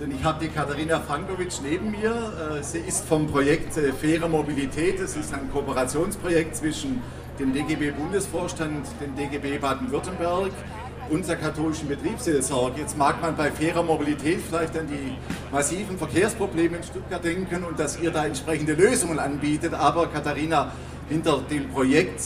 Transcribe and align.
Denn 0.00 0.10
ich 0.10 0.24
habe 0.24 0.44
die 0.44 0.50
Katharina 0.50 1.00
Frankovic 1.00 1.52
neben 1.62 1.90
mir. 1.90 2.10
Äh, 2.10 2.62
sie 2.62 2.78
ist 2.78 3.04
vom 3.04 3.26
Projekt 3.26 3.76
äh, 3.76 3.92
Faire 3.92 4.28
Mobilität. 4.28 5.00
Es 5.00 5.16
ist 5.16 5.32
ein 5.34 5.50
Kooperationsprojekt 5.50 6.56
zwischen 6.56 7.02
dem 7.38 7.52
DGB-Bundesvorstand, 7.52 8.86
dem 9.00 9.16
DGB 9.16 9.58
Baden-Württemberg 9.58 10.52
und 11.10 11.26
der 11.28 11.36
katholischen 11.36 11.88
Betriebsseelsorge. 11.88 12.80
Jetzt 12.80 12.96
mag 12.96 13.20
man 13.20 13.36
bei 13.36 13.50
fairer 13.50 13.82
Mobilität 13.82 14.40
vielleicht 14.46 14.76
an 14.78 14.86
die 14.86 15.16
massiven 15.52 15.98
Verkehrsprobleme 15.98 16.76
in 16.76 16.82
Stuttgart 16.82 17.24
denken 17.24 17.64
und 17.64 17.78
dass 17.78 18.00
ihr 18.00 18.10
da 18.10 18.26
entsprechende 18.26 18.74
Lösungen 18.74 19.18
anbietet. 19.18 19.74
Aber 19.74 20.06
Katharina, 20.06 20.72
hinter 21.08 21.40
dem 21.50 21.68
Projekt 21.70 22.20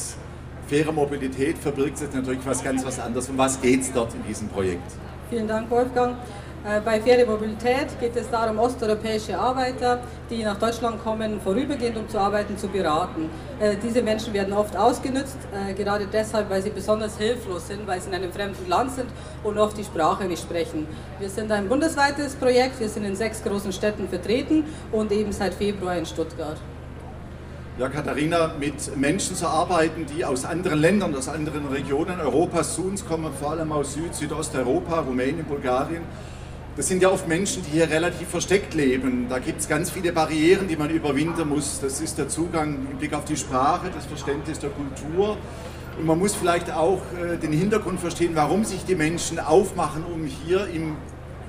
faire 0.69 0.93
Mobilität 0.93 1.59
verbirgt 1.59 1.99
sich 1.99 2.13
natürlich 2.13 2.45
was 2.45 2.63
ganz 2.63 2.85
was 2.85 2.99
anderes. 2.99 3.29
Um 3.29 3.39
was 3.39 3.61
geht 3.61 3.83
es 3.83 3.93
dort 3.93 4.15
in 4.15 4.25
diesem 4.25 4.49
Projekt? 4.49 4.93
Vielen 5.29 5.49
Dank, 5.49 5.69
Wolfgang. 5.71 6.17
Äh, 6.65 6.81
bei 6.85 7.01
Faire 7.01 7.27
Mobilität 7.27 7.99
geht 7.99 8.15
es 8.15 8.31
darum, 8.31 8.61
osteuropäische 8.61 9.37
Arbeiter, 9.37 10.01
die 10.31 10.45
nach 10.45 10.57
Deutschland 10.57 11.03
kommen, 11.03 11.41
vorübergehend 11.41 11.97
um 11.97 12.09
zu 12.09 12.19
arbeiten, 12.19 12.57
zu 12.57 12.69
beraten. 12.69 13.29
Äh, 13.59 13.75
diese 13.83 14.03
Menschen 14.03 14.33
werden 14.33 14.53
oft 14.53 14.77
ausgenützt, 14.77 15.39
äh, 15.53 15.75
gerade 15.75 16.07
deshalb, 16.07 16.49
weil 16.49 16.63
sie 16.63 16.71
besonders 16.71 17.19
hilflos 17.19 17.67
sind, 17.67 17.89
weil 17.89 18.01
sie 18.01 18.09
in 18.09 18.15
einem 18.15 18.33
fremden 18.33 18.69
Land 18.69 18.93
sind 18.93 19.09
und 19.43 19.59
oft 19.59 19.77
die 19.77 19.85
Sprache 19.85 20.25
nicht 20.25 20.43
sprechen. 20.43 20.87
Wir 21.19 21.29
sind 21.29 21.51
ein 21.51 21.69
bundesweites 21.69 22.37
Projekt, 22.37 22.79
wir 22.79 22.89
sind 22.89 23.05
in 23.05 23.17
sechs 23.17 23.43
großen 23.43 23.73
Städten 23.73 24.09
vertreten 24.09 24.65
und 24.93 25.11
eben 25.11 25.33
seit 25.33 25.55
Februar 25.55 25.97
in 25.97 26.07
Stuttgart. 26.07 26.59
Ja, 27.79 27.91
Katharina, 27.91 28.53
mit 28.59 28.97
Menschen 28.97 29.37
zu 29.37 29.47
arbeiten, 29.47 30.07
die 30.07 30.25
aus 30.25 30.47
anderen 30.47 30.79
Ländern, 30.79 31.15
aus 31.15 31.29
anderen 31.29 31.67
Regionen 31.67 32.21
Europas 32.21 32.75
zu 32.75 32.87
uns 32.87 33.05
kommen, 33.05 33.31
vor 33.39 33.51
allem 33.51 33.71
aus 33.71 33.93
Süd-, 33.93 34.15
Südosteuropa, 34.15 35.01
Rumänien, 35.01 35.45
Bulgarien. 35.45 36.01
Das 36.75 36.89
sind 36.89 37.03
ja 37.03 37.11
oft 37.11 37.29
Menschen, 37.29 37.63
die 37.65 37.73
hier 37.73 37.91
relativ 37.91 38.29
versteckt 38.29 38.73
leben. 38.73 39.27
Da 39.29 39.41
gibt 39.41 39.61
es 39.61 39.69
ganz 39.69 39.91
viele 39.91 40.13
Barrieren, 40.13 40.69
die 40.69 40.77
man 40.77 40.89
überwinden 40.89 41.51
muss. 41.51 41.79
Das 41.79 42.01
ist 42.01 42.17
der 42.17 42.31
Zugang 42.31 42.79
im 42.91 42.97
Blick 42.97 43.13
auf 43.13 43.27
die 43.27 43.37
Sprache, 43.37 43.91
das 43.95 44.07
Verständnis 44.07 44.59
der 44.59 44.71
Kultur. 44.71 45.37
Und 45.99 46.07
man 46.07 46.19
muss 46.19 46.35
vielleicht 46.35 46.73
auch 46.73 47.03
äh, 47.23 47.37
den 47.37 47.53
Hintergrund 47.53 48.01
verstehen, 48.01 48.31
warum 48.37 48.65
sich 48.65 48.87
die 48.87 48.95
Menschen 48.95 49.39
aufmachen, 49.39 50.03
um 50.11 50.25
hier 50.25 50.67
im 50.69 50.97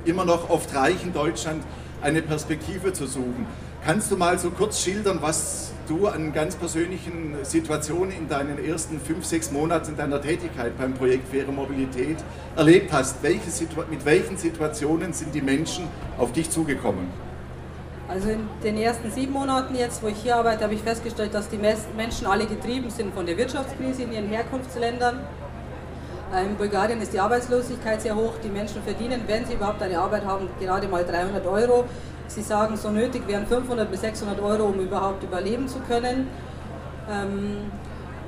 immer 0.03 0.25
noch 0.25 0.49
oft 0.49 0.75
reichen 0.75 1.13
Deutschland 1.13 1.63
eine 2.01 2.21
Perspektive 2.21 2.91
zu 2.91 3.07
suchen. 3.07 3.45
Kannst 3.85 4.11
du 4.11 4.17
mal 4.17 4.37
so 4.37 4.49
kurz 4.49 4.81
schildern, 4.81 5.19
was 5.21 5.71
du 5.87 6.07
an 6.07 6.33
ganz 6.33 6.55
persönlichen 6.55 7.35
Situationen 7.43 8.11
in 8.11 8.27
deinen 8.27 8.63
ersten 8.63 8.99
fünf, 8.99 9.25
sechs 9.25 9.51
Monaten 9.51 9.95
deiner 9.95 10.21
Tätigkeit 10.21 10.77
beim 10.77 10.93
Projekt 10.93 11.29
Faire 11.29 11.51
Mobilität 11.51 12.17
erlebt 12.55 12.91
hast? 12.91 13.23
Welche 13.23 13.49
mit 13.89 14.03
welchen 14.03 14.37
Situationen 14.37 15.13
sind 15.13 15.33
die 15.33 15.41
Menschen 15.41 15.87
auf 16.17 16.33
dich 16.33 16.49
zugekommen? 16.49 17.07
Also 18.09 18.29
in 18.29 18.47
den 18.63 18.77
ersten 18.77 19.11
sieben 19.11 19.33
Monaten 19.33 19.75
jetzt, 19.75 20.01
wo 20.01 20.07
ich 20.07 20.17
hier 20.17 20.37
arbeite, 20.37 20.63
habe 20.63 20.73
ich 20.73 20.81
festgestellt, 20.81 21.33
dass 21.33 21.49
die 21.49 21.57
Menschen 21.57 22.25
alle 22.25 22.45
getrieben 22.45 22.89
sind 22.89 23.13
von 23.13 23.25
der 23.25 23.37
Wirtschaftskrise 23.37 24.03
in 24.03 24.13
ihren 24.13 24.27
Herkunftsländern. 24.27 25.19
Äh, 26.33 26.45
in 26.45 26.55
Bulgarien 26.55 27.01
ist 27.01 27.13
die 27.13 27.19
Arbeitslosigkeit 27.19 28.01
sehr 28.01 28.15
hoch. 28.15 28.33
Die 28.43 28.49
Menschen 28.49 28.81
verdienen, 28.83 29.21
wenn 29.27 29.45
sie 29.45 29.53
überhaupt 29.53 29.81
eine 29.81 29.99
Arbeit 29.99 30.25
haben, 30.25 30.47
gerade 30.59 30.87
mal 30.87 31.05
300 31.05 31.45
Euro. 31.45 31.85
Sie 32.27 32.41
sagen, 32.41 32.75
so 32.77 32.89
nötig 32.89 33.27
wären 33.27 33.45
500 33.45 33.89
bis 33.89 34.01
600 34.01 34.39
Euro, 34.41 34.65
um 34.65 34.79
überhaupt 34.79 35.23
überleben 35.23 35.67
zu 35.67 35.79
können. 35.79 36.27
Ähm, 37.09 37.71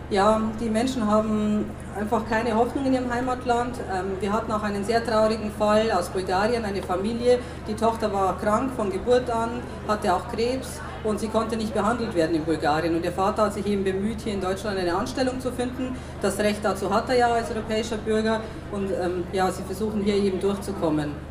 ja, 0.09 0.41
die 0.59 0.69
Menschen 0.69 1.05
haben 1.05 1.69
einfach 1.99 2.27
keine 2.27 2.55
Hoffnung 2.55 2.85
in 2.85 2.93
ihrem 2.93 3.13
Heimatland. 3.13 3.77
Ähm, 3.93 4.13
wir 4.19 4.33
hatten 4.33 4.51
auch 4.51 4.63
einen 4.63 4.83
sehr 4.83 5.05
traurigen 5.05 5.51
Fall 5.51 5.91
aus 5.91 6.09
Bulgarien, 6.09 6.65
eine 6.65 6.81
Familie. 6.81 7.37
Die 7.67 7.75
Tochter 7.75 8.11
war 8.11 8.37
krank 8.39 8.71
von 8.75 8.89
Geburt 8.89 9.29
an, 9.29 9.61
hatte 9.87 10.13
auch 10.13 10.27
Krebs 10.31 10.81
und 11.03 11.19
sie 11.19 11.27
konnte 11.27 11.57
nicht 11.57 11.75
behandelt 11.75 12.15
werden 12.15 12.35
in 12.35 12.43
Bulgarien. 12.43 12.95
Und 12.95 13.05
der 13.05 13.11
Vater 13.11 13.43
hat 13.43 13.53
sich 13.53 13.67
eben 13.67 13.83
bemüht, 13.83 14.21
hier 14.21 14.33
in 14.33 14.41
Deutschland 14.41 14.79
eine 14.79 14.95
Anstellung 14.95 15.39
zu 15.39 15.51
finden. 15.51 15.95
Das 16.21 16.39
Recht 16.39 16.63
dazu 16.63 16.91
hat 16.91 17.07
er 17.09 17.15
ja 17.15 17.27
als 17.27 17.51
europäischer 17.51 17.97
Bürger 17.97 18.41
und 18.71 18.89
ähm, 18.91 19.25
ja, 19.31 19.51
sie 19.51 19.63
versuchen 19.63 20.01
hier 20.01 20.15
eben 20.15 20.39
durchzukommen. 20.39 21.28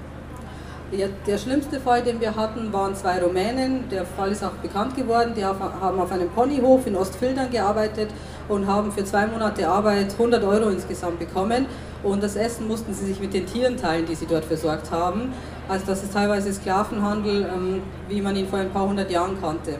Der 0.91 1.37
schlimmste 1.37 1.81
Fall, 1.81 2.03
den 2.03 2.19
wir 2.19 2.35
hatten, 2.35 2.73
waren 2.73 2.95
zwei 2.95 3.23
Rumänen. 3.23 3.91
Der 3.91 4.07
Fall 4.07 4.33
ist 4.33 4.43
auch 4.43 4.53
bekannt 4.53 4.97
geworden. 4.97 5.35
Die 5.37 5.45
haben 5.45 5.61
auf 6.01 6.11
einem 6.11 6.31
Ponyhof 6.31 6.87
in 6.87 6.97
Ostfildern 6.97 7.51
gearbeitet 7.51 8.09
und 8.49 8.67
haben 8.67 8.91
für 8.91 9.05
zwei 9.05 9.27
Monate 9.27 9.69
Arbeit 9.69 10.13
100 10.13 10.43
Euro 10.45 10.71
insgesamt 10.71 11.19
bekommen. 11.19 11.67
Und 12.03 12.23
das 12.23 12.37
Essen 12.37 12.67
mussten 12.67 12.95
sie 12.95 13.05
sich 13.05 13.21
mit 13.21 13.35
den 13.35 13.45
Tieren 13.45 13.77
teilen, 13.77 14.07
die 14.07 14.15
sie 14.15 14.25
dort 14.25 14.47
versorgt 14.47 14.91
haben. 14.91 15.35
Also 15.69 15.85
das 15.85 16.03
ist 16.05 16.15
teilweise 16.15 16.51
Sklavenhandel, 16.55 17.43
ähm, 17.55 17.83
wie 18.09 18.23
man 18.23 18.35
ihn 18.35 18.49
vor 18.49 18.59
ein 18.59 18.71
paar 18.71 18.89
hundert 18.89 19.11
Jahren 19.11 19.39
kannte. 19.39 19.77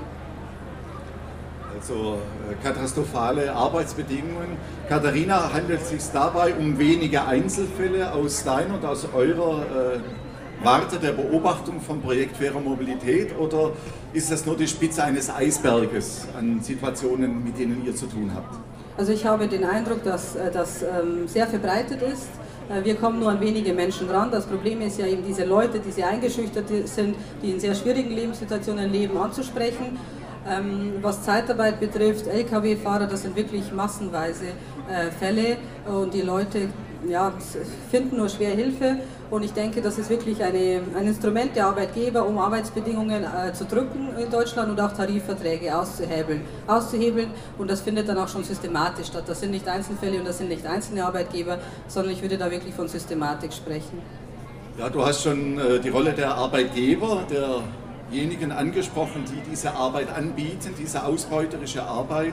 Also 1.75 2.19
äh, 2.51 2.63
katastrophale 2.63 3.51
Arbeitsbedingungen. 3.51 4.59
Katharina, 4.89 5.53
handelt 5.55 5.81
es 5.81 5.89
sich 5.89 6.03
dabei 6.13 6.53
um 6.53 6.79
wenige 6.79 7.25
Einzelfälle 7.25 8.13
aus 8.13 8.45
deiner 8.45 8.75
und 8.75 8.85
aus 8.85 9.09
eurer 9.15 9.63
äh, 9.95 9.99
Warte 10.63 10.99
der 10.99 11.13
Beobachtung 11.13 11.81
vom 11.81 12.01
Projekt 12.03 12.37
Faire 12.37 12.59
Mobilität 12.59 13.37
oder 13.39 13.71
ist 14.13 14.33
das 14.33 14.45
nur 14.45 14.57
die 14.57 14.67
Spitze 14.67 15.05
eines 15.05 15.31
Eisberges 15.31 16.27
an 16.37 16.61
Situationen, 16.61 17.45
mit 17.45 17.57
denen 17.57 17.87
ihr 17.87 17.95
zu 17.95 18.07
tun 18.07 18.33
habt? 18.35 18.57
Also 18.97 19.13
ich 19.13 19.25
habe 19.25 19.47
den 19.47 19.65
Eindruck, 19.65 20.03
dass 20.03 20.35
äh, 20.35 20.51
das 20.51 20.83
ähm, 20.83 21.29
sehr 21.29 21.47
verbreitet 21.47 22.03
ist. 22.03 22.27
Äh, 22.69 22.85
wir 22.85 22.97
kommen 22.97 23.21
nur 23.21 23.31
an 23.31 23.41
wenige 23.41 23.73
Menschen 23.73 24.11
ran. 24.11 24.33
Das 24.33 24.47
Problem 24.47 24.81
ist 24.81 24.99
ja 24.99 25.07
eben 25.07 25.23
diese 25.25 25.45
Leute, 25.45 25.79
die 25.79 25.93
sehr 25.93 26.09
eingeschüchtert 26.09 26.65
sind, 26.87 27.15
die 27.41 27.53
in 27.53 27.61
sehr 27.61 27.77
schwierigen 27.77 28.11
Lebenssituationen 28.11 28.91
leben, 28.91 29.17
anzusprechen. 29.17 29.97
Ähm, 30.49 30.95
was 31.03 31.23
Zeitarbeit 31.23 31.79
betrifft, 31.79 32.27
Lkw-Fahrer, 32.27 33.07
das 33.07 33.23
sind 33.23 33.37
wirklich 33.37 33.71
massenweise 33.73 34.47
äh, 34.89 35.11
Fälle 35.11 35.59
und 35.87 36.15
die 36.15 36.23
Leute 36.23 36.69
ja, 37.07 37.33
finden 37.91 38.17
nur 38.17 38.29
schwer 38.29 38.51
Hilfe 38.51 38.97
und 39.31 39.45
ich 39.45 39.53
denke, 39.53 39.81
das 39.81 39.99
ist 39.99 40.11
wirklich 40.11 40.43
eine, 40.43 40.81
ein 40.97 41.07
Instrument 41.07 41.55
der 41.55 41.67
Arbeitgeber, 41.67 42.27
um 42.27 42.39
Arbeitsbedingungen 42.39 43.25
äh, 43.25 43.53
zu 43.53 43.65
drücken 43.67 44.17
in 44.19 44.31
Deutschland 44.31 44.71
und 44.71 44.81
auch 44.81 44.93
Tarifverträge 44.93 45.77
auszuhebeln, 45.77 46.41
auszuhebeln 46.67 47.31
und 47.59 47.71
das 47.71 47.83
findet 47.83 48.09
dann 48.09 48.19
auch 48.19 48.29
schon 48.29 48.43
systematisch 48.43 49.09
statt. 49.09 49.25
Das 49.27 49.41
sind 49.41 49.51
nicht 49.51 49.69
Einzelfälle 49.69 50.19
und 50.19 50.27
das 50.27 50.39
sind 50.39 50.49
nicht 50.49 50.67
einzelne 50.67 51.05
Arbeitgeber, 51.05 51.59
sondern 51.87 52.13
ich 52.13 52.23
würde 52.23 52.39
da 52.39 52.51
wirklich 52.51 52.75
von 52.75 52.89
Systematik 52.89 53.53
sprechen. 53.53 54.03
Ja, 54.79 54.89
du 54.89 55.05
hast 55.05 55.23
schon 55.23 55.59
äh, 55.59 55.79
die 55.81 55.89
Rolle 55.89 56.13
der 56.13 56.35
Arbeitgeber, 56.35 57.25
derjenigen 58.11 58.53
angesprochen, 58.53 59.25
die 59.27 59.51
diese 59.51 59.73
Arbeit 59.73 60.09
anbieten, 60.15 60.75
diese 60.79 61.05
ausbeuterische 61.05 61.83
Arbeit. 61.83 62.33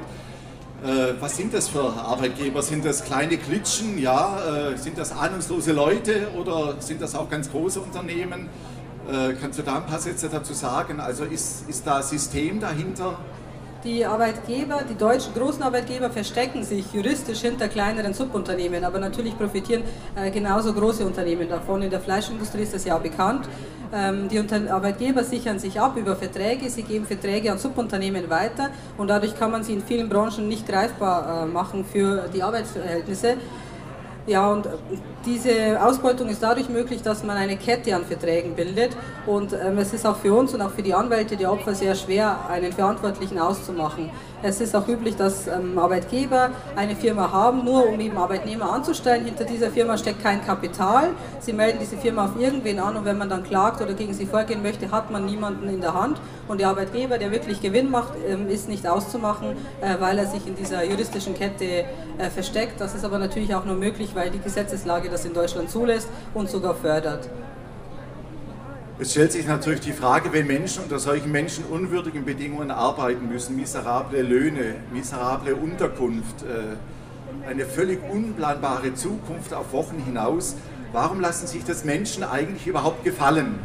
Äh, 0.83 1.13
was 1.19 1.37
sind 1.37 1.53
das 1.53 1.69
für 1.69 1.83
Arbeitgeber? 1.83 2.61
Sind 2.61 2.85
das 2.85 3.03
kleine 3.03 3.37
Klitschen? 3.37 3.97
Ja, 3.97 4.71
äh, 4.73 4.77
sind 4.77 4.97
das 4.97 5.11
ahnungslose 5.11 5.71
Leute 5.71 6.27
oder 6.37 6.75
sind 6.79 7.01
das 7.01 7.15
auch 7.15 7.29
ganz 7.29 7.49
große 7.49 7.79
Unternehmen? 7.79 8.49
Äh, 9.09 9.33
kannst 9.39 9.59
du 9.59 9.63
da 9.63 9.77
ein 9.77 9.85
paar 9.85 9.99
Sätze 9.99 10.29
dazu 10.29 10.53
sagen? 10.53 10.99
Also 10.99 11.23
ist, 11.25 11.69
ist 11.69 11.85
da 11.85 12.01
System 12.01 12.59
dahinter? 12.59 13.17
Die 13.85 14.03
Arbeitgeber, 14.03 14.79
die 14.89 14.95
deutschen 14.95 15.35
großen 15.35 15.61
Arbeitgeber 15.61 16.09
verstecken 16.09 16.63
sich 16.63 16.91
juristisch 16.91 17.41
hinter 17.41 17.67
kleineren 17.67 18.15
Subunternehmen, 18.15 18.83
aber 18.83 18.97
natürlich 18.97 19.37
profitieren 19.37 19.83
äh, 20.15 20.31
genauso 20.31 20.73
große 20.73 21.05
Unternehmen 21.05 21.47
davon. 21.47 21.83
In 21.83 21.91
der 21.91 21.99
Fleischindustrie 21.99 22.63
ist 22.63 22.73
das 22.73 22.83
ja 22.83 22.97
bekannt. 22.97 23.47
Ähm, 23.93 24.27
die 24.27 24.39
Unter 24.39 24.73
Arbeitgeber 24.73 25.23
sichern 25.23 25.59
sich 25.59 25.79
ab 25.79 25.97
über 25.97 26.15
Verträge, 26.15 26.67
sie 26.67 26.81
geben 26.81 27.05
Verträge 27.05 27.51
an 27.51 27.59
Subunternehmen 27.59 28.27
weiter 28.27 28.71
und 28.97 29.07
dadurch 29.07 29.37
kann 29.37 29.51
man 29.51 29.63
sie 29.63 29.73
in 29.73 29.83
vielen 29.83 30.09
Branchen 30.09 30.47
nicht 30.47 30.67
greifbar 30.67 31.43
äh, 31.43 31.45
machen 31.45 31.85
für 31.85 32.27
die 32.33 32.41
Arbeitsverhältnisse. 32.41 33.35
Ja, 34.27 34.51
und 34.51 34.67
diese 35.23 35.79
Ausbeutung 35.83 36.29
ist 36.29 36.41
dadurch 36.41 36.67
möglich, 36.67 37.03
dass 37.03 37.23
man 37.23 37.37
eine 37.37 37.57
Kette 37.57 37.95
an 37.95 38.05
Verträgen 38.05 38.55
bildet. 38.55 38.97
Und 39.27 39.53
ähm, 39.53 39.77
es 39.77 39.93
ist 39.93 40.03
auch 40.05 40.15
für 40.17 40.33
uns 40.33 40.51
und 40.55 40.63
auch 40.63 40.71
für 40.71 40.81
die 40.81 40.95
Anwälte 40.95 41.37
der 41.37 41.51
Opfer 41.51 41.75
sehr 41.75 41.93
schwer, 41.93 42.39
einen 42.49 42.73
Verantwortlichen 42.73 43.37
auszumachen. 43.37 44.09
Es 44.41 44.61
ist 44.61 44.75
auch 44.75 44.87
üblich, 44.87 45.15
dass 45.15 45.47
ähm, 45.47 45.77
Arbeitgeber 45.77 46.49
eine 46.75 46.95
Firma 46.95 47.31
haben, 47.31 47.63
nur 47.63 47.87
um 47.87 47.99
eben 47.99 48.17
Arbeitnehmer 48.17 48.71
anzustellen. 48.73 49.25
Hinter 49.25 49.43
dieser 49.43 49.69
Firma 49.69 49.95
steckt 49.95 50.23
kein 50.23 50.43
Kapital. 50.43 51.09
Sie 51.39 51.53
melden 51.53 51.77
diese 51.79 51.97
Firma 51.97 52.25
auf 52.25 52.39
irgendwen 52.39 52.79
an 52.79 52.97
und 52.97 53.05
wenn 53.05 53.19
man 53.19 53.29
dann 53.29 53.43
klagt 53.43 53.79
oder 53.79 53.93
gegen 53.93 54.13
sie 54.13 54.25
vorgehen 54.25 54.63
möchte, 54.63 54.89
hat 54.89 55.11
man 55.11 55.25
niemanden 55.25 55.69
in 55.69 55.81
der 55.81 55.93
Hand. 55.93 56.19
Und 56.47 56.59
der 56.59 56.69
Arbeitgeber, 56.69 57.17
der 57.17 57.31
wirklich 57.31 57.61
Gewinn 57.61 57.89
macht, 57.89 58.13
ähm, 58.27 58.47
ist 58.49 58.69
nicht 58.69 58.87
auszumachen, 58.87 59.55
äh, 59.81 59.99
weil 59.99 60.17
er 60.19 60.27
sich 60.27 60.45
in 60.45 60.55
dieser 60.55 60.83
juristischen 60.83 61.33
Kette 61.33 61.85
äh, 62.17 62.29
versteckt. 62.29 62.79
Das 62.79 62.93
ist 62.93 63.03
aber 63.03 63.17
natürlich 63.17 63.55
auch 63.55 63.65
nur 63.65 63.75
möglich, 63.75 64.11
weil 64.13 64.29
die 64.29 64.39
Gesetzeslage 64.39 65.09
das 65.09 65.25
in 65.25 65.33
Deutschland 65.33 65.69
zulässt 65.71 66.07
und 66.33 66.49
sogar 66.49 66.75
fördert. 66.75 67.29
Es 68.97 69.11
stellt 69.11 69.33
sich 69.33 69.45
natürlich 69.45 69.81
die 69.81 69.91
Frage, 69.91 70.31
wenn 70.31 70.47
Menschen 70.47 70.83
unter 70.83 70.99
solchen 70.99 71.31
menschenunwürdigen 71.31 72.23
Bedingungen 72.23 72.71
arbeiten 72.71 73.27
müssen, 73.27 73.55
miserable 73.57 74.21
Löhne, 74.21 74.75
miserable 74.93 75.55
Unterkunft, 75.55 76.43
äh, 76.43 77.49
eine 77.49 77.65
völlig 77.65 77.99
unplanbare 78.09 78.93
Zukunft 78.93 79.53
auf 79.53 79.73
Wochen 79.73 79.97
hinaus, 80.05 80.55
warum 80.93 81.19
lassen 81.19 81.47
sich 81.47 81.65
das 81.65 81.83
Menschen 81.83 82.23
eigentlich 82.23 82.67
überhaupt 82.67 83.03
gefallen? 83.03 83.59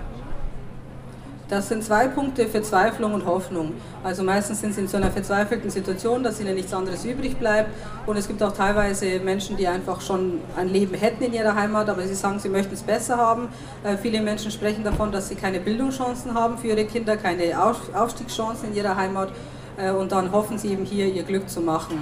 Das 1.50 1.68
sind 1.68 1.82
zwei 1.82 2.06
Punkte, 2.06 2.46
Verzweiflung 2.46 3.12
und 3.12 3.26
Hoffnung. 3.26 3.72
Also 4.04 4.22
meistens 4.22 4.60
sind 4.60 4.72
sie 4.72 4.82
in 4.82 4.86
so 4.86 4.98
einer 4.98 5.10
verzweifelten 5.10 5.68
Situation, 5.68 6.22
dass 6.22 6.40
ihnen 6.40 6.54
nichts 6.54 6.72
anderes 6.72 7.04
übrig 7.04 7.36
bleibt. 7.38 7.70
Und 8.06 8.16
es 8.16 8.28
gibt 8.28 8.40
auch 8.40 8.52
teilweise 8.52 9.18
Menschen, 9.18 9.56
die 9.56 9.66
einfach 9.66 10.00
schon 10.00 10.40
ein 10.56 10.68
Leben 10.68 10.94
hätten 10.94 11.24
in 11.24 11.32
ihrer 11.32 11.56
Heimat, 11.56 11.88
aber 11.88 12.02
sie 12.02 12.14
sagen, 12.14 12.38
sie 12.38 12.48
möchten 12.48 12.74
es 12.74 12.82
besser 12.82 13.16
haben. 13.16 13.48
Äh, 13.82 13.96
viele 13.96 14.20
Menschen 14.20 14.52
sprechen 14.52 14.84
davon, 14.84 15.10
dass 15.10 15.28
sie 15.28 15.34
keine 15.34 15.58
Bildungschancen 15.58 16.34
haben 16.34 16.56
für 16.56 16.68
ihre 16.68 16.84
Kinder, 16.84 17.16
keine 17.16 17.42
Aufstiegschancen 17.60 18.68
in 18.68 18.76
ihrer 18.76 18.94
Heimat. 18.94 19.30
Äh, 19.76 19.90
und 19.90 20.12
dann 20.12 20.30
hoffen 20.30 20.56
sie 20.56 20.68
eben 20.68 20.84
hier 20.84 21.06
ihr 21.06 21.24
Glück 21.24 21.50
zu 21.50 21.60
machen. 21.60 21.98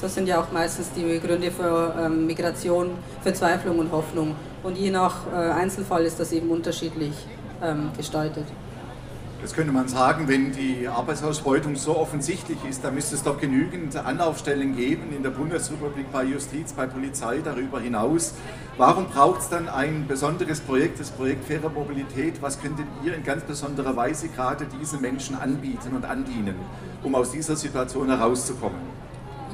Das 0.00 0.14
sind 0.14 0.28
ja 0.28 0.40
auch 0.40 0.52
meistens 0.52 0.92
die 0.92 1.18
Gründe 1.18 1.50
für 1.50 1.92
ähm, 2.00 2.28
Migration, 2.28 2.90
Verzweiflung 3.22 3.80
und 3.80 3.90
Hoffnung. 3.90 4.36
Und 4.62 4.78
je 4.78 4.92
nach 4.92 5.26
äh, 5.32 5.50
Einzelfall 5.50 6.04
ist 6.04 6.20
das 6.20 6.30
eben 6.30 6.50
unterschiedlich 6.50 7.14
ähm, 7.60 7.90
gestaltet. 7.96 8.44
Jetzt 9.42 9.56
könnte 9.56 9.72
man 9.72 9.88
sagen, 9.88 10.28
wenn 10.28 10.52
die 10.52 10.86
Arbeitsausbeutung 10.86 11.74
so 11.74 11.96
offensichtlich 11.96 12.58
ist, 12.70 12.84
dann 12.84 12.94
müsste 12.94 13.16
es 13.16 13.24
doch 13.24 13.40
genügend 13.40 13.96
Anlaufstellen 13.96 14.76
geben 14.76 15.12
in 15.12 15.24
der 15.24 15.30
Bundesrepublik 15.30 16.12
bei 16.12 16.22
Justiz, 16.22 16.72
bei 16.72 16.86
Polizei, 16.86 17.40
darüber 17.42 17.80
hinaus. 17.80 18.34
Warum 18.76 19.06
braucht 19.06 19.40
es 19.40 19.48
dann 19.48 19.68
ein 19.68 20.06
besonderes 20.06 20.60
Projekt, 20.60 21.00
das 21.00 21.10
Projekt 21.10 21.44
Faire 21.44 21.70
Mobilität? 21.70 22.40
Was 22.40 22.62
könntet 22.62 22.86
ihr 23.04 23.16
in 23.16 23.24
ganz 23.24 23.42
besonderer 23.42 23.96
Weise 23.96 24.28
gerade 24.28 24.64
diesen 24.80 25.00
Menschen 25.00 25.34
anbieten 25.34 25.96
und 25.96 26.04
andienen, 26.04 26.54
um 27.02 27.16
aus 27.16 27.32
dieser 27.32 27.56
Situation 27.56 28.06
herauszukommen? 28.06 29.01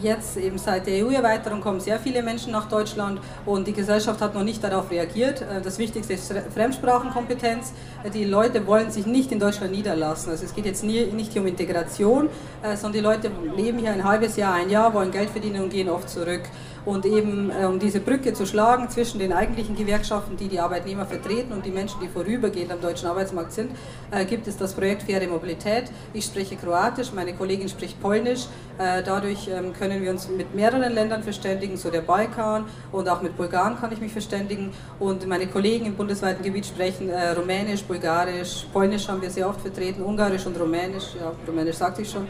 Jetzt 0.02 0.36
eben 0.36 0.58
seit 0.58 0.86
der 0.86 1.04
EU-Erweiterung 1.04 1.60
kommen 1.60 1.80
sehr 1.80 1.98
viele 1.98 2.22
Menschen 2.22 2.52
nach 2.52 2.68
Deutschland 2.68 3.20
und 3.46 3.66
die 3.66 3.72
Gesellschaft 3.72 4.20
hat 4.20 4.34
noch 4.34 4.44
nicht 4.44 4.62
darauf 4.62 4.90
reagiert. 4.90 5.42
Äh, 5.42 5.60
das 5.62 5.78
Wichtigste 5.78 6.14
ist 6.14 6.32
Fremdsprachenkompetenz. 6.54 7.72
Äh, 8.02 8.10
die 8.10 8.24
Leute 8.24 8.66
wollen 8.66 8.90
sich 8.90 9.06
nicht 9.06 9.32
in 9.32 9.38
Deutschland 9.38 9.72
niederlassen. 9.72 10.30
Also 10.30 10.44
es 10.44 10.54
geht 10.54 10.66
jetzt 10.66 10.84
nie, 10.84 11.06
nicht 11.06 11.32
hier 11.32 11.42
um 11.42 11.48
Integration, 11.48 12.28
äh, 12.62 12.76
sondern 12.76 12.92
die 12.92 13.00
Leute 13.00 13.30
leben 13.56 13.78
hier 13.78 13.92
ein 13.92 14.04
halbes 14.04 14.36
Jahr, 14.36 14.54
ein 14.54 14.70
Jahr, 14.70 14.92
wollen 14.94 15.10
Geld 15.10 15.30
verdienen 15.30 15.62
und 15.62 15.70
gehen 15.70 15.88
oft 15.88 16.08
zurück. 16.08 16.42
Und 16.84 17.04
eben 17.04 17.50
äh, 17.50 17.64
um 17.64 17.78
diese 17.78 18.00
Brücke 18.00 18.32
zu 18.32 18.46
schlagen 18.46 18.88
zwischen 18.88 19.19
den 19.19 19.32
eigentlichen 19.32 19.76
Gewerkschaften, 19.76 20.36
die 20.36 20.48
die 20.48 20.60
Arbeitnehmer 20.60 21.06
vertreten 21.06 21.52
und 21.52 21.64
die 21.64 21.70
Menschen, 21.70 22.00
die 22.00 22.08
vorübergehend 22.08 22.72
am 22.72 22.80
deutschen 22.80 23.08
Arbeitsmarkt 23.08 23.52
sind, 23.52 23.70
äh, 24.10 24.25
gibt 24.25 24.46
es 24.46 24.56
das 24.56 24.75
Projekt 24.75 25.02
Faire 25.02 25.26
Mobilität. 25.26 25.84
Ich 26.12 26.25
spreche 26.25 26.56
Kroatisch, 26.56 27.12
meine 27.12 27.34
Kollegin 27.34 27.69
spricht 27.69 28.00
Polnisch. 28.00 28.46
Äh, 28.78 29.02
dadurch 29.02 29.48
ähm, 29.48 29.72
können 29.72 30.02
wir 30.02 30.10
uns 30.10 30.28
mit 30.28 30.54
mehreren 30.54 30.92
Ländern 30.92 31.22
verständigen, 31.22 31.76
so 31.76 31.90
der 31.90 32.02
Balkan 32.02 32.64
und 32.92 33.08
auch 33.08 33.22
mit 33.22 33.36
Bulgaren 33.36 33.76
kann 33.78 33.92
ich 33.92 34.00
mich 34.00 34.12
verständigen. 34.12 34.72
Und 34.98 35.26
meine 35.26 35.46
Kollegen 35.46 35.86
im 35.86 35.94
bundesweiten 35.94 36.44
Gebiet 36.44 36.66
sprechen 36.66 37.10
Rumänisch, 37.36 37.82
Bulgarisch, 37.82 38.66
Polnisch 38.72 39.08
haben 39.08 39.20
wir 39.20 39.30
sehr 39.30 39.48
oft 39.48 39.60
vertreten, 39.60 40.02
Ungarisch 40.02 40.46
und 40.46 40.58
Rumänisch, 40.58 41.14
ja, 41.19 41.32
Rumänisch 41.46 41.76
sagte 41.76 42.02
ich 42.02 42.10
schon. 42.10 42.26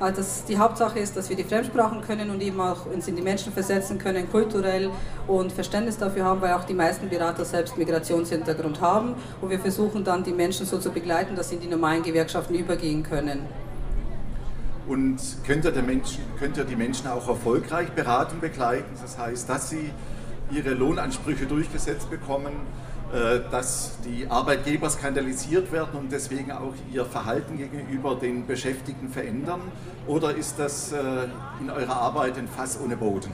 Das, 0.00 0.44
die 0.44 0.58
Hauptsache 0.58 0.98
ist, 0.98 1.16
dass 1.16 1.28
wir 1.28 1.36
die 1.36 1.44
Fremdsprachen 1.44 2.00
können 2.02 2.30
und 2.30 2.42
eben 2.42 2.60
auch 2.60 2.86
uns 2.86 3.06
in 3.06 3.16
die 3.16 3.22
Menschen 3.22 3.52
versetzen 3.52 3.98
können, 3.98 4.28
kulturell 4.30 4.90
und 5.28 5.52
Verständnis 5.52 5.96
dafür 5.96 6.24
haben, 6.24 6.40
weil 6.40 6.54
auch 6.54 6.64
die 6.64 6.74
meisten 6.74 7.08
Berater 7.08 7.44
selbst 7.44 7.78
Migrationshintergrund 7.78 8.80
haben. 8.80 9.14
Und 9.40 9.50
wir 9.50 9.60
versuchen 9.60 10.04
dann, 10.04 10.24
die 10.24 10.32
Menschen 10.32 10.66
so 10.66 10.78
zu 10.78 10.90
begleiten, 10.90 11.36
dass 11.36 11.50
sie 11.50 11.56
in 11.56 11.60
die 11.60 11.68
normalen 11.68 12.02
Gewerkschaften 12.02 12.54
übergehen 12.54 13.02
können. 13.04 13.46
Und 14.86 15.18
könnt 15.46 15.64
ihr, 15.64 15.82
Menschen, 15.82 16.24
könnt 16.38 16.56
ihr 16.58 16.64
die 16.64 16.76
Menschen 16.76 17.06
auch 17.06 17.28
erfolgreich 17.28 17.90
beraten, 17.92 18.40
begleiten? 18.40 18.90
Das 19.00 19.16
heißt, 19.16 19.48
dass 19.48 19.70
sie 19.70 19.90
ihre 20.50 20.74
Lohnansprüche 20.74 21.46
durchgesetzt 21.46 22.10
bekommen, 22.10 22.52
äh, 22.52 22.93
dass 23.50 23.92
die 24.04 24.26
Arbeitgeber 24.28 24.90
skandalisiert 24.90 25.70
werden 25.70 25.98
und 25.98 26.10
deswegen 26.10 26.50
auch 26.50 26.74
ihr 26.92 27.04
Verhalten 27.04 27.56
gegenüber 27.56 28.16
den 28.16 28.46
Beschäftigten 28.46 29.08
verändern? 29.08 29.60
Oder 30.06 30.34
ist 30.34 30.58
das 30.58 30.92
äh, 30.92 30.96
in 31.60 31.70
eurer 31.70 31.96
Arbeit 31.96 32.36
ein 32.36 32.48
Fass 32.48 32.78
ohne 32.82 32.96
Boden? 32.96 33.30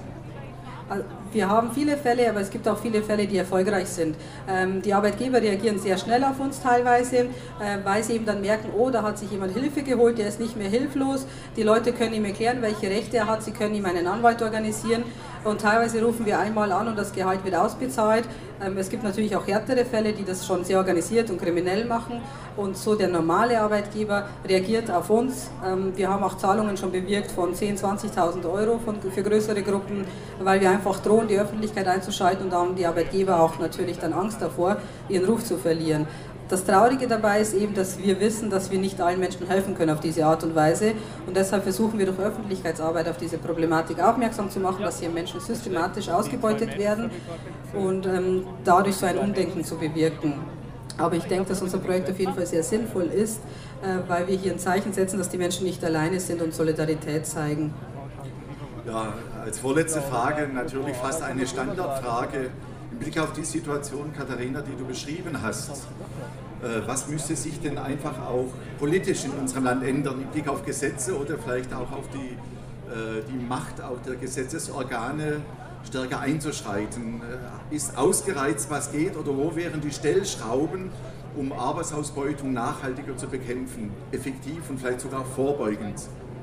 Also, 0.89 1.05
wir 1.33 1.49
haben 1.49 1.71
viele 1.73 1.97
Fälle, 1.97 2.29
aber 2.29 2.41
es 2.41 2.51
gibt 2.51 2.67
auch 2.67 2.79
viele 2.79 3.01
Fälle, 3.01 3.25
die 3.27 3.37
erfolgreich 3.37 3.87
sind. 3.87 4.17
Ähm, 4.49 4.83
die 4.83 4.93
Arbeitgeber 4.93 5.41
reagieren 5.41 5.79
sehr 5.79 5.97
schnell 5.97 6.25
auf 6.25 6.41
uns 6.41 6.61
teilweise, 6.61 7.17
äh, 7.17 7.79
weil 7.85 8.03
sie 8.03 8.15
eben 8.15 8.27
dann 8.27 8.41
merken, 8.41 8.71
oh, 8.77 8.91
da 8.91 9.03
hat 9.03 9.17
sich 9.17 9.31
jemand 9.31 9.53
Hilfe 9.53 9.85
geholt, 9.85 10.19
der 10.19 10.27
ist 10.27 10.41
nicht 10.41 10.57
mehr 10.57 10.69
hilflos. 10.69 11.27
Die 11.57 11.63
Leute 11.63 11.93
können 11.93 12.15
ihm 12.15 12.25
erklären, 12.25 12.61
welche 12.61 12.89
Rechte 12.89 13.19
er 13.19 13.29
hat, 13.29 13.45
sie 13.45 13.53
können 13.53 13.77
ihm 13.77 13.85
einen 13.85 14.09
Anwalt 14.09 14.43
organisieren 14.43 15.05
und 15.45 15.61
teilweise 15.61 16.03
rufen 16.05 16.27
wir 16.27 16.39
einmal 16.39 16.71
an 16.73 16.89
und 16.89 16.99
das 16.99 17.13
Gehalt 17.13 17.45
wird 17.45 17.55
ausbezahlt. 17.55 18.25
Ähm, 18.63 18.77
es 18.77 18.91
gibt 18.91 19.03
natürlich 19.03 19.35
auch 19.37 19.47
härtere 19.47 19.85
Fälle, 19.85 20.13
die 20.13 20.25
das 20.25 20.47
schon 20.47 20.65
sehr 20.65 20.79
organisiert 20.79 21.31
und 21.31 21.41
kriminell 21.41 21.85
machen. 21.87 22.21
Und 22.57 22.77
so 22.77 22.95
der 22.95 23.09
normale 23.09 23.61
Arbeitgeber 23.61 24.27
reagiert 24.47 24.91
auf 24.91 25.09
uns. 25.09 25.51
Ähm, 25.67 25.93
wir 25.97 26.11
haben 26.11 26.23
auch 26.23 26.37
Zahlungen 26.37 26.77
schon 26.77 26.93
bewirkt 26.93 27.31
von 27.31 27.55
10.000, 27.55 28.13
20.000 28.13 28.53
Euro 28.53 28.79
für 29.11 29.23
größere 29.23 29.63
Gruppen, 29.63 30.05
weil 30.41 30.61
wir 30.61 30.71
einfach 30.71 31.01
drohen, 31.01 31.29
die 31.29 31.39
Öffentlichkeit 31.39 31.87
einzuschalten 31.87 32.45
und 32.45 32.53
da 32.53 32.59
haben 32.59 32.77
die 32.77 32.87
Arbeitgeber 32.87 33.41
auch 33.41 33.59
natürlich 33.59 33.99
dann 33.99 34.13
Angst 34.13 34.43
davor, 34.43 34.77
ihren 35.09 35.25
Ruf 35.25 35.45
zu 35.45 35.57
verlieren. 35.57 36.07
Das 36.51 36.65
Traurige 36.65 37.07
dabei 37.07 37.41
ist 37.41 37.55
eben, 37.55 37.75
dass 37.75 37.97
wir 38.03 38.19
wissen, 38.19 38.51
dass 38.51 38.73
wir 38.73 38.81
nicht 38.81 39.01
allen 39.01 39.21
Menschen 39.21 39.47
helfen 39.47 39.77
können 39.77 39.93
auf 39.93 40.01
diese 40.01 40.27
Art 40.27 40.43
und 40.43 40.57
Weise. 40.57 40.95
Und 41.25 41.37
deshalb 41.37 41.63
versuchen 41.63 41.97
wir 41.97 42.07
durch 42.07 42.19
Öffentlichkeitsarbeit 42.19 43.09
auf 43.09 43.19
diese 43.19 43.39
Problematik 43.39 44.03
aufmerksam 44.03 44.51
zu 44.51 44.59
machen, 44.59 44.83
dass 44.83 44.99
hier 44.99 45.11
Menschen 45.11 45.39
systematisch 45.41 46.09
ausgebeutet 46.09 46.77
werden 46.77 47.13
und 47.73 48.05
ähm, 48.05 48.47
dadurch 48.65 48.97
so 48.97 49.07
ein 49.07 49.17
Umdenken 49.17 49.63
zu 49.63 49.77
bewirken. 49.77 50.35
Aber 50.99 51.15
ich 51.15 51.25
denke, 51.25 51.51
dass 51.51 51.63
unser 51.63 51.79
Projekt 51.79 52.11
auf 52.11 52.19
jeden 52.19 52.35
Fall 52.35 52.47
sehr 52.47 52.65
sinnvoll 52.65 53.05
ist, 53.05 53.39
äh, 53.83 54.09
weil 54.09 54.27
wir 54.27 54.37
hier 54.37 54.51
ein 54.51 54.59
Zeichen 54.59 54.93
setzen, 54.93 55.19
dass 55.19 55.29
die 55.29 55.39
Menschen 55.39 55.65
nicht 55.65 55.85
alleine 55.85 56.19
sind 56.19 56.43
und 56.43 56.53
Solidarität 56.53 57.27
zeigen. 57.27 57.73
Ja, 58.85 59.13
als 59.45 59.61
vorletzte 59.61 60.01
Frage 60.01 60.49
natürlich 60.53 60.97
fast 60.97 61.23
eine 61.23 61.47
Standardfrage 61.47 62.51
im 62.93 62.99
Blick 62.99 63.19
auf 63.19 63.33
die 63.33 63.45
Situation, 63.45 64.13
Katharina, 64.17 64.61
die 64.61 64.77
du 64.77 64.85
beschrieben 64.85 65.41
hast. 65.41 65.71
Äh, 65.71 66.87
was 66.87 67.09
müsste 67.09 67.37
sich 67.37 67.61
denn 67.61 67.79
einfach 67.79 68.19
auch 68.21 68.49
politisch 68.79 69.25
in 69.25 69.33
unserem 69.33 69.65
Land 69.65 69.83
ändern, 69.83 70.21
im 70.21 70.29
Blick 70.29 70.49
auf 70.49 70.65
Gesetze 70.65 71.19
oder 71.19 71.39
vielleicht 71.39 71.73
auch 71.73 71.91
auf 71.93 72.05
die, 72.13 72.33
äh, 72.91 73.23
die 73.31 73.47
Macht 73.47 73.81
auch 73.81 73.99
der 74.07 74.17
Gesetzesorgane 74.17 75.41
stärker 75.87 76.21
einzuschreiten? 76.21 77.23
Äh, 77.71 77.75
ist 77.75 77.97
ausgereizt, 77.97 78.71
was 78.71 78.93
geht 78.93 79.17
oder 79.17 79.37
wo 79.37 79.55
wären 79.55 79.81
die 79.81 79.93
Stellschrauben, 79.93 80.91
um 81.37 81.53
Arbeitsausbeutung 81.53 82.53
nachhaltiger 82.53 83.17
zu 83.17 83.29
bekämpfen, 83.29 83.91
effektiv 84.11 84.69
und 84.69 84.81
vielleicht 84.81 85.01
sogar 85.01 85.25
vorbeugend? 85.25 86.01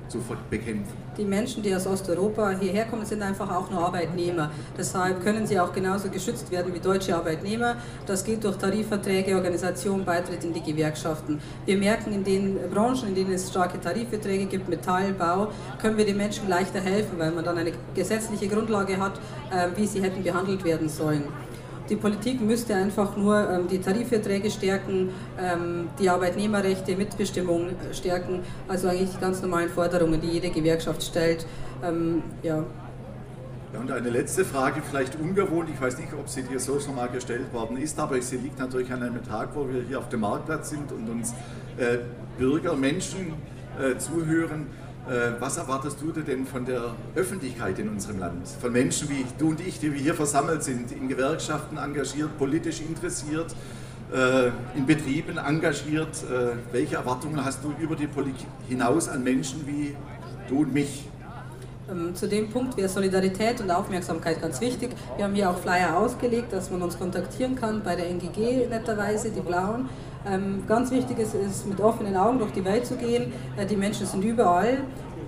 Zu 0.10 0.20
bekämpfen. 0.50 0.94
Die 1.18 1.26
Menschen, 1.26 1.64
die 1.64 1.76
aus 1.76 1.88
Osteuropa 1.88 2.52
hierher 2.52 2.86
kommen, 2.86 3.06
sind 3.06 3.24
einfach 3.24 3.50
auch 3.50 3.72
nur 3.72 3.80
Arbeitnehmer. 3.80 4.52
Deshalb 4.78 5.24
können 5.24 5.48
sie 5.48 5.60
auch 5.60 5.74
genauso 5.74 6.10
geschützt 6.10 6.52
werden 6.52 6.74
wie 6.74 6.80
deutsche 6.80 7.16
Arbeitnehmer. 7.16 7.78
Das 8.06 8.24
geht 8.24 8.44
durch 8.44 8.58
Tarifverträge, 8.58 9.36
Organisation, 9.36 10.06
Beitritt 10.06 10.44
in 10.44 10.54
die 10.54 10.62
Gewerkschaften. 10.62 11.40
Wir 11.66 11.78
merken, 11.78 12.14
in 12.14 12.24
den 12.24 12.58
Branchen, 12.72 13.08
in 13.08 13.16
denen 13.16 13.34
es 13.34 13.50
starke 13.50 13.80
Tarifverträge 13.82 14.46
gibt, 14.46 14.70
Metall, 14.70 15.14
Bau, 15.14 15.48
können 15.82 15.98
wir 15.98 16.06
den 16.06 16.18
Menschen 16.18 16.48
leichter 16.48 16.80
helfen, 16.80 17.18
weil 17.18 17.32
man 17.32 17.44
dann 17.44 17.58
eine 17.58 17.72
gesetzliche 17.96 18.48
Grundlage 18.48 18.98
hat, 18.98 19.20
äh, 19.52 19.70
wie 19.76 19.88
sie 19.88 20.02
hätten 20.02 20.24
behandelt 20.24 20.64
werden 20.64 20.88
sollen. 20.88 21.24
Die 21.90 21.96
Politik 21.96 22.42
müsste 22.42 22.76
einfach 22.76 23.16
nur 23.16 23.50
ähm, 23.50 23.68
die 23.70 23.80
Tarifverträge 23.80 24.52
stärken, 24.52 25.10
ähm, 25.40 25.88
die 26.00 26.10
Arbeitnehmerrechte, 26.10 26.96
Mitbestimmung 26.96 27.70
stärken, 27.94 28.42
also 28.68 28.90
eigentlich 28.90 29.12
die 29.12 29.22
ganz 29.22 29.42
normalen 29.42 29.70
Forderungen, 29.70 30.20
die 30.20 30.28
jede 30.28 30.50
Gewerkschaft 30.50 31.02
stellt. 31.02 31.46
Ähm, 31.84 32.24
ja. 32.44 32.64
Ja, 33.74 33.80
und 33.80 33.92
eine 33.92 34.10
letzte 34.10 34.46
Frage, 34.46 34.82
vielleicht 34.82 35.20
ungewohnt, 35.20 35.70
ich 35.74 35.80
weiß 35.80 35.98
nicht, 35.98 36.14
ob 36.14 36.30
sie 36.30 36.42
dir 36.44 36.60
so 36.60 36.80
schon 36.80 36.96
mal 36.96 37.08
gestellt 37.08 37.54
worden 37.54 37.78
ist, 37.78 38.00
aber 38.00 38.22
sie 38.22 38.38
liegt 38.38 38.60
natürlich 38.60 38.92
an 38.92 39.04
einem 39.04 39.24
Tag, 39.24 39.50
wo 39.56 39.68
wir 39.68 39.84
hier 39.88 40.00
auf 40.00 40.10
dem 40.10 40.22
Marktplatz 40.22 40.70
sind 40.70 40.92
und 40.92 41.10
uns 41.10 41.34
äh, 41.78 41.98
Bürger, 42.38 42.76
Menschen 42.76 43.34
äh, 43.80 43.98
zuhören. 43.98 44.68
Äh, 45.10 45.40
was 45.40 45.56
erwartest 45.56 46.02
du 46.02 46.12
denn 46.12 46.46
von 46.46 46.66
der 46.66 46.94
Öffentlichkeit 47.16 47.80
in 47.80 47.88
unserem 47.88 48.20
Land? 48.20 48.46
Von 48.60 48.74
Menschen 48.74 49.10
wie 49.10 49.26
du 49.38 49.50
und 49.50 49.66
ich, 49.66 49.80
die 49.80 49.94
wir 49.94 50.02
hier 50.02 50.14
versammelt 50.14 50.64
sind, 50.64 50.92
in 50.92 51.08
Gewerkschaften 51.08 51.78
engagiert, 51.78 52.38
politisch 52.38 52.82
interessiert, 52.82 53.56
äh, 54.14 54.48
in 54.78 54.86
Betrieben 54.86 55.38
engagiert. 55.38 56.10
Äh, 56.24 56.58
welche 56.74 56.96
Erwartungen 56.96 57.44
hast 57.44 57.64
du 57.64 57.74
über 57.80 57.96
die 57.96 58.08
Politik 58.08 58.48
hinaus 58.68 59.08
an 59.08 59.24
Menschen 59.24 59.66
wie 59.66 59.96
du 60.50 60.64
und 60.64 60.74
mich? 60.74 61.06
Ähm, 61.90 62.14
zu 62.14 62.28
dem 62.28 62.50
Punkt 62.50 62.76
wäre 62.76 62.90
Solidarität 62.90 63.62
und 63.62 63.72
Aufmerksamkeit 63.72 64.42
ganz 64.42 64.60
wichtig. 64.60 64.90
Wir 65.16 65.24
haben 65.24 65.36
hier 65.36 65.50
auch 65.50 65.58
Flyer 65.58 65.98
ausgelegt, 65.98 66.52
dass 66.52 66.70
man 66.70 66.82
uns 66.82 67.00
kontaktieren 67.00 67.56
kann 67.56 67.82
bei 67.82 67.96
der 67.96 68.10
NGG 68.10 68.68
netterweise, 68.68 69.30
die 69.30 69.40
Blauen. 69.40 69.88
Ähm, 70.26 70.64
ganz 70.68 70.92
wichtig 70.92 71.20
ist 71.20 71.36
es, 71.36 71.66
mit 71.66 71.80
offenen 71.80 72.16
Augen 72.16 72.40
durch 72.40 72.52
die 72.52 72.66
Welt 72.66 72.86
zu 72.86 72.96
gehen. 72.96 73.32
Äh, 73.56 73.66
die 73.66 73.78
Menschen 73.78 74.06
sind 74.06 74.24
überall. 74.24 74.80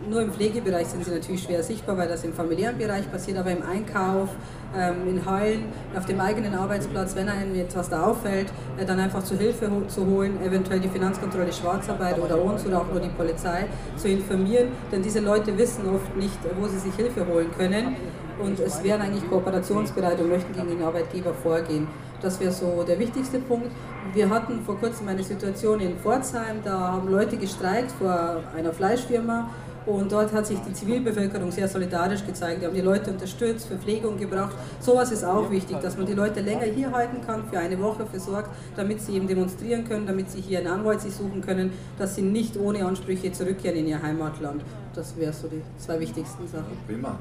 Nur 0.10 0.22
im 0.22 0.32
Pflegebereich 0.32 0.88
sind 0.88 1.06
sie 1.06 1.12
natürlich 1.12 1.44
schwer 1.44 1.62
sichtbar, 1.62 1.98
weil 1.98 2.08
das 2.08 2.24
im 2.24 2.34
familiären 2.34 2.78
Bereich 2.78 3.10
passiert, 3.12 3.38
aber 3.38 3.52
im 3.52 3.62
Einkauf, 3.62 4.30
ähm, 4.76 5.08
in 5.08 5.26
Hallen, 5.26 5.66
auf 5.96 6.06
dem 6.06 6.20
eigenen 6.20 6.56
Arbeitsplatz, 6.56 7.16
wenn 7.16 7.30
einem 7.30 7.56
etwas 7.56 7.90
da 7.90 8.06
auffällt, 8.06 8.48
äh, 8.78 8.86
dann 8.86 9.00
einfach 9.00 9.24
zu 9.24 9.38
Hilfe 9.38 9.70
zu 9.88 10.06
holen, 10.06 10.40
eventuell 10.44 10.80
die 10.80 10.90
Finanzkontrolle 10.90 11.54
Schwarzarbeit 11.54 12.20
oder 12.20 12.42
uns 12.42 12.66
oder 12.66 12.82
auch 12.82 12.92
nur 12.92 13.00
die 13.00 13.10
Polizei 13.10 13.66
zu 13.98 14.08
informieren, 14.08 14.70
denn 14.92 15.04
diese 15.04 15.20
Leute 15.20 15.56
wissen 15.58 15.88
oft 15.88 16.16
nicht, 16.18 16.40
wo 16.60 16.68
sie 16.68 16.80
sich 16.80 16.96
Hilfe 16.96 17.28
holen 17.28 17.52
können 17.58 17.96
und 18.42 18.60
es 18.60 18.84
wären 18.84 19.02
eigentlich 19.02 19.30
kooperationsbereit 19.30 20.20
und 20.20 20.30
möchten 20.30 20.54
gegen 20.54 20.70
den 20.70 20.82
Arbeitgeber 20.82 21.34
vorgehen. 21.34 21.88
Das 22.22 22.40
wäre 22.40 22.52
so 22.52 22.84
der 22.84 23.00
wichtigste 23.00 23.40
Punkt. 23.40 23.72
Wir 24.14 24.30
hatten 24.30 24.62
vor 24.66 24.78
kurzem 24.78 25.08
eine 25.08 25.24
Situation 25.24 25.80
in 25.80 25.98
Pforzheim, 25.98 26.58
da 26.64 26.94
haben 26.94 27.10
Leute 27.10 27.38
gestreikt 27.38 27.92
vor 27.92 28.42
einer 28.56 28.74
Fleischfirma 28.74 29.50
und 29.90 30.12
dort 30.12 30.32
hat 30.34 30.46
sich 30.46 30.60
die 30.60 30.74
Zivilbevölkerung 30.74 31.52
sehr 31.52 31.68
solidarisch 31.68 32.26
gezeigt. 32.26 32.62
Die 32.62 32.66
haben 32.66 32.76
die 32.76 32.82
Leute 32.82 33.12
unterstützt, 33.12 33.68
Verpflegung 33.68 34.18
gebracht. 34.18 34.56
Sowas 34.80 35.12
ist 35.12 35.24
auch 35.24 35.50
wichtig, 35.50 35.80
dass 35.82 35.98
man 35.98 36.06
die 36.06 36.14
Leute 36.14 36.42
länger 36.42 36.66
hier 36.66 36.92
halten 36.92 37.22
kann, 37.26 37.44
für 37.50 37.58
eine 37.58 37.80
Woche 37.80 38.06
versorgt, 38.06 38.50
damit 38.76 39.02
sie 39.02 39.16
eben 39.16 39.28
demonstrieren 39.28 39.84
können, 39.88 40.06
damit 40.06 40.30
sie 40.30 40.42
hier 40.42 40.60
einen 40.60 40.68
Anwalt 40.68 41.02
sich 41.02 41.14
suchen 41.14 41.42
können, 41.42 41.72
dass 41.98 42.16
sie 42.16 42.22
nicht 42.22 42.56
ohne 42.58 42.86
Ansprüche 42.86 43.32
zurückkehren 43.32 43.78
in 43.78 43.88
ihr 43.88 44.02
Heimatland. 44.02 44.62
Das 44.94 45.18
wären 45.18 45.34
so 45.34 45.48
die 45.48 45.62
zwei 45.78 46.00
wichtigsten 46.00 46.48
Sachen. 46.48 46.78
Prima. 46.88 47.18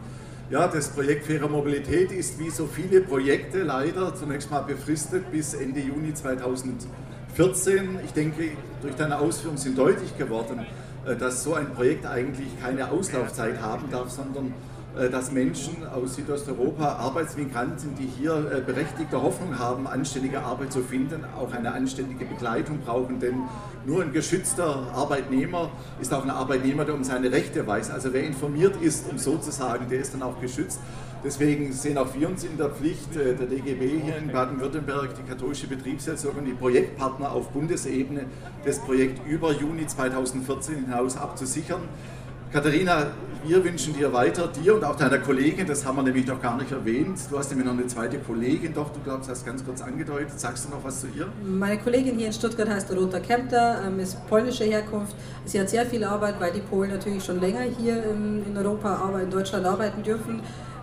Ja, 0.50 0.66
das 0.66 0.88
Projekt 0.88 1.26
Faire 1.26 1.48
Mobilität 1.48 2.10
ist 2.10 2.38
wie 2.38 2.48
so 2.48 2.66
viele 2.66 3.02
Projekte 3.02 3.62
leider 3.64 4.14
zunächst 4.14 4.50
mal 4.50 4.62
befristet 4.62 5.30
bis 5.30 5.52
Ende 5.52 5.80
Juni 5.80 6.14
2014. 6.14 7.98
Ich 8.04 8.12
denke, 8.12 8.52
durch 8.80 8.94
deine 8.94 9.18
Ausführungen 9.18 9.58
sind 9.58 9.76
deutlich 9.76 10.16
geworden, 10.16 10.66
dass 11.16 11.44
so 11.44 11.54
ein 11.54 11.72
Projekt 11.72 12.06
eigentlich 12.06 12.48
keine 12.60 12.90
Auslaufzeit 12.90 13.60
haben 13.60 13.90
darf, 13.90 14.10
sondern 14.10 14.54
äh, 14.98 15.10
dass 15.10 15.30
Menschen 15.30 15.86
aus 15.86 16.16
Südosteuropa, 16.16 16.96
Arbeitsmigranten, 16.96 17.94
die 17.96 18.06
hier 18.06 18.50
äh, 18.50 18.60
berechtigte 18.60 19.20
Hoffnung 19.22 19.58
haben, 19.58 19.86
anständige 19.86 20.40
Arbeit 20.40 20.72
zu 20.72 20.80
finden, 20.80 21.24
auch 21.38 21.52
eine 21.52 21.72
anständige 21.72 22.24
Begleitung 22.24 22.80
brauchen. 22.80 23.20
Denn 23.20 23.42
nur 23.86 24.02
ein 24.02 24.12
geschützter 24.12 24.88
Arbeitnehmer 24.94 25.70
ist 26.00 26.12
auch 26.12 26.24
ein 26.24 26.30
Arbeitnehmer, 26.30 26.84
der 26.84 26.94
um 26.94 27.04
seine 27.04 27.30
Rechte 27.30 27.66
weiß. 27.66 27.90
Also 27.90 28.12
wer 28.12 28.24
informiert 28.24 28.74
ist, 28.80 29.08
um 29.10 29.18
so 29.18 29.38
der 29.90 30.00
ist 30.00 30.14
dann 30.14 30.22
auch 30.22 30.40
geschützt. 30.40 30.80
Deswegen 31.24 31.72
sehen 31.72 31.98
auch 31.98 32.14
wir 32.14 32.28
uns 32.28 32.44
in 32.44 32.56
der 32.56 32.70
Pflicht, 32.70 33.14
der 33.14 33.34
DGB 33.34 34.00
hier 34.04 34.18
in 34.18 34.30
Baden-Württemberg, 34.30 35.16
die 35.16 35.28
katholische 35.28 35.66
Betriebsseelsorge 35.66 36.38
und 36.38 36.44
die 36.44 36.52
Projektpartner 36.52 37.32
auf 37.32 37.48
Bundesebene, 37.50 38.26
das 38.64 38.78
Projekt 38.78 39.26
über 39.26 39.52
Juni 39.52 39.86
2014 39.86 40.86
hinaus 40.86 41.16
abzusichern. 41.16 41.80
Katharina, 42.52 43.08
wir 43.44 43.62
wünschen 43.62 43.94
dir 43.94 44.10
weiter, 44.12 44.48
dir 44.48 44.74
und 44.76 44.84
auch 44.84 44.96
deiner 44.96 45.18
Kollegin, 45.18 45.66
das 45.66 45.84
haben 45.84 45.96
wir 45.96 46.02
nämlich 46.02 46.26
noch 46.26 46.40
gar 46.40 46.56
nicht 46.56 46.72
erwähnt. 46.72 47.18
Du 47.30 47.36
hast 47.36 47.50
nämlich 47.50 47.66
noch 47.66 47.74
eine 47.74 47.86
zweite 47.88 48.18
Kollegin, 48.18 48.72
doch, 48.72 48.90
du 48.90 49.00
glaubst, 49.00 49.28
hast 49.28 49.44
ganz 49.44 49.62
kurz 49.64 49.82
angedeutet. 49.82 50.40
Sagst 50.40 50.64
du 50.64 50.70
noch 50.70 50.82
was 50.82 51.00
zu 51.00 51.08
ihr? 51.08 51.26
Meine 51.44 51.78
Kollegin 51.78 52.16
hier 52.16 52.28
in 52.28 52.32
Stuttgart 52.32 52.68
heißt 52.68 52.90
Dorota 52.90 53.20
Kempter, 53.20 53.82
ähm, 53.86 54.00
ist 54.00 54.26
polnischer 54.28 54.64
Herkunft. 54.64 55.14
Sie 55.44 55.60
hat 55.60 55.68
sehr 55.68 55.84
viel 55.84 56.04
Arbeit, 56.04 56.40
weil 56.40 56.52
die 56.52 56.60
Polen 56.60 56.90
natürlich 56.90 57.22
schon 57.22 57.40
länger 57.40 57.60
hier 57.60 58.02
in 58.04 58.56
Europa, 58.56 59.12
in 59.22 59.30
Deutschland 59.30 59.66
arbeiten 59.66 60.02
dürfen. 60.02 60.40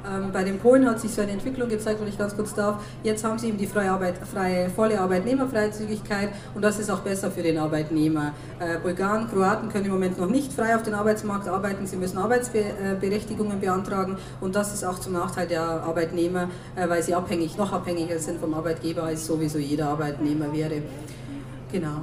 Ähm, 0.08 0.32
bei 0.32 0.44
den 0.44 0.60
Polen 0.60 0.88
hat 0.88 1.00
sich 1.00 1.12
so 1.12 1.22
eine 1.22 1.32
Entwicklung 1.32 1.70
gezeigt, 1.70 2.00
wenn 2.00 2.08
ich 2.08 2.18
ganz 2.18 2.36
kurz 2.36 2.54
darf. 2.54 2.84
Jetzt 3.04 3.24
haben 3.24 3.40
sie 3.40 3.50
eben 3.50 3.58
die 3.58 3.68
freie, 3.68 3.92
Arbeit, 3.92 4.16
freie 4.18 4.70
volle 4.70 5.00
Arbeitnehmerfreizügigkeit 5.00 6.30
und 6.54 6.62
das 6.62 6.80
ist 6.80 6.90
auch 6.90 7.00
besser 7.00 7.32
für 7.32 7.44
den 7.44 7.58
Arbeitnehmer. 7.58 8.34
Äh, 8.60 8.80
Bulgaren, 8.80 9.30
Kroaten 9.30 9.70
können 9.70 9.86
im 9.86 9.92
Moment 9.92 10.20
noch 10.20 10.30
nicht 10.30 10.54
frei 10.54 10.76
auf 10.76 10.84
den 10.84 10.94
Arbeitsmarkt 10.94 11.48
arbeiten, 11.48 11.88
sie 11.88 11.98
müssen 11.98 12.18
Arbeitsberechtigungen 12.18 13.60
beantragen 13.60 14.18
und 14.42 14.56
das 14.56 14.74
ist 14.74 14.84
auch 14.84 15.00
zum 15.00 15.14
Nachteil 15.14 15.48
der 15.48 15.62
Arbeitnehmer, 15.62 16.50
äh, 16.76 16.88
weil 16.88 17.02
sie 17.04 17.16
abhängig, 17.16 17.58
noch 17.58 17.72
abhängiger 17.74 18.20
sind 18.20 18.40
vom 18.40 18.54
Arbeitgeber, 18.54 19.04
als 19.04 19.26
sowieso 19.26 19.58
jeder 19.58 19.90
Arbeitnehmer 19.90 20.52
wäre. 20.54 20.82
Genau. 21.72 22.02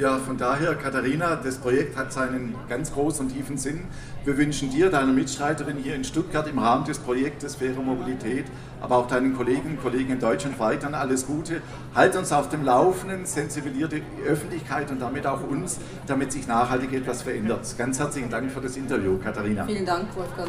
Ja, 0.00 0.16
von 0.16 0.38
daher, 0.38 0.76
Katharina, 0.76 1.36
das 1.36 1.58
Projekt 1.58 1.94
hat 1.94 2.10
seinen 2.10 2.54
ganz 2.70 2.90
großen 2.90 3.26
und 3.26 3.34
tiefen 3.34 3.58
Sinn. 3.58 3.82
Wir 4.24 4.38
wünschen 4.38 4.70
dir, 4.70 4.88
deiner 4.88 5.12
Mitstreiterin 5.12 5.76
hier 5.76 5.94
in 5.94 6.04
Stuttgart 6.04 6.48
im 6.48 6.58
Rahmen 6.58 6.86
des 6.86 6.98
Projektes 6.98 7.56
Faire 7.56 7.82
Mobilität, 7.82 8.46
aber 8.80 8.96
auch 8.96 9.08
deinen 9.08 9.36
Kolleginnen 9.36 9.76
und 9.76 9.82
Kollegen 9.82 10.10
in 10.10 10.18
Deutschland 10.18 10.58
weiterhin 10.58 10.94
alles 10.94 11.26
Gute. 11.26 11.60
Halt 11.94 12.16
uns 12.16 12.32
auf 12.32 12.48
dem 12.48 12.64
Laufenden, 12.64 13.26
sensibilisiert 13.26 13.92
die 13.92 14.22
Öffentlichkeit 14.26 14.90
und 14.90 15.02
damit 15.02 15.26
auch 15.26 15.42
uns, 15.42 15.78
damit 16.06 16.32
sich 16.32 16.46
nachhaltig 16.46 16.94
etwas 16.94 17.20
verändert. 17.20 17.66
Ganz 17.76 17.98
herzlichen 17.98 18.30
Dank 18.30 18.50
für 18.50 18.62
das 18.62 18.78
Interview, 18.78 19.18
Katharina. 19.18 19.66
Vielen 19.66 19.84
Dank, 19.84 20.16
Wolfgang. 20.16 20.48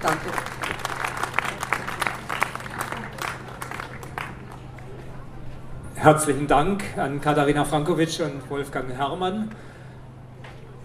Danke. 0.00 0.71
Herzlichen 6.02 6.48
Dank 6.48 6.82
an 6.98 7.20
Katharina 7.20 7.64
Frankovic 7.64 8.18
und 8.18 8.50
Wolfgang 8.50 8.90
Herrmann. 8.90 9.52